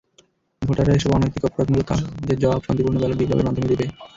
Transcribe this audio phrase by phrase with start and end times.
[0.61, 3.85] ভোটাররা এসব অনৈতিক অপরাধমূলক কাজের জবাব শান্তিপূর্ণ ব্যালট বিপ্লবের মাধ্যমে দেবে।